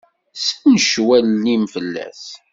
[0.37, 2.23] Ssencew allen-im fell-as!